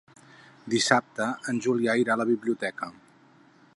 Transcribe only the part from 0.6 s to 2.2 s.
Dissabte en Julià irà